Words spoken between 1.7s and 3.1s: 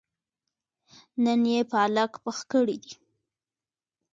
پالک پخ کړي دي